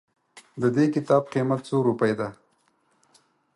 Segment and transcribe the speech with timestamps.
[0.61, 2.27] ددي کتاب قيمت څو روپئ ده